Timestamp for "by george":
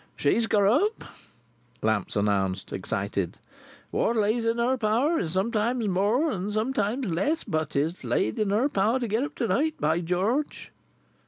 9.79-10.71